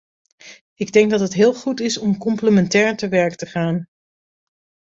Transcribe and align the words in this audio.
Ik 0.73 0.91
denk 0.93 1.11
dat 1.11 1.19
het 1.19 1.33
heel 1.33 1.53
goed 1.53 1.79
is 1.79 1.97
om 1.97 2.17
complementair 2.17 2.97
te 2.97 3.07
werk 3.07 3.35
te 3.35 3.45
gaan. 3.45 3.87